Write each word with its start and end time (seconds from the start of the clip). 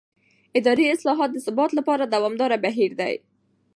اداري 0.57 0.85
اصلاح 0.93 1.17
د 1.31 1.35
ثبات 1.45 1.71
لپاره 1.79 2.03
دوامداره 2.13 2.57
بهیر 2.65 2.91
دی 2.99 3.13